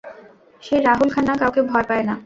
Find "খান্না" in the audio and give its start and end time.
1.13-1.33